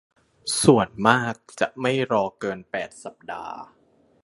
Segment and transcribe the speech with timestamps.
[0.63, 3.57] ส่วนมากจะไม่รอเกิน แปด สัปดาห์